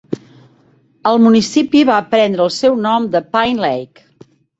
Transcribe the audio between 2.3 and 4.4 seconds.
el seu nom de Pine Lake.